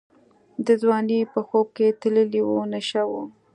[0.65, 3.23] د ځوانۍ په خوب کي تللې وه نشه وه